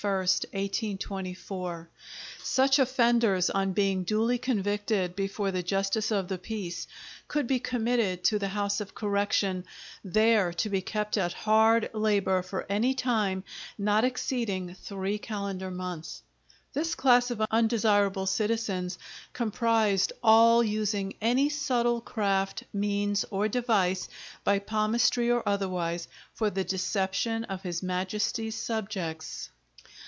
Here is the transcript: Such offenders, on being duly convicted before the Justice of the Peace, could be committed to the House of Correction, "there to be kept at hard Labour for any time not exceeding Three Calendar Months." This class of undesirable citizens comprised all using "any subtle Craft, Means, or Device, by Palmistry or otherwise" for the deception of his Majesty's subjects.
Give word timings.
Such 0.01 0.45
offenders, 2.79 3.51
on 3.51 3.71
being 3.73 4.03
duly 4.03 4.37
convicted 4.39 5.15
before 5.15 5.51
the 5.51 5.61
Justice 5.61 6.09
of 6.11 6.27
the 6.27 6.39
Peace, 6.39 6.87
could 7.27 7.45
be 7.45 7.59
committed 7.59 8.23
to 8.23 8.39
the 8.39 8.47
House 8.47 8.79
of 8.81 8.95
Correction, 8.95 9.63
"there 10.03 10.53
to 10.53 10.69
be 10.71 10.81
kept 10.81 11.17
at 11.19 11.33
hard 11.33 11.91
Labour 11.93 12.41
for 12.41 12.65
any 12.67 12.95
time 12.95 13.43
not 13.77 14.03
exceeding 14.03 14.73
Three 14.73 15.19
Calendar 15.19 15.69
Months." 15.69 16.23
This 16.73 16.95
class 16.95 17.29
of 17.29 17.39
undesirable 17.51 18.25
citizens 18.25 18.97
comprised 19.33 20.13
all 20.23 20.63
using 20.63 21.13
"any 21.21 21.47
subtle 21.49 22.01
Craft, 22.01 22.63
Means, 22.73 23.23
or 23.29 23.47
Device, 23.47 24.09
by 24.43 24.57
Palmistry 24.57 25.29
or 25.29 25.47
otherwise" 25.47 26.07
for 26.33 26.49
the 26.49 26.63
deception 26.63 27.43
of 27.43 27.61
his 27.61 27.83
Majesty's 27.83 28.55
subjects. 28.55 29.51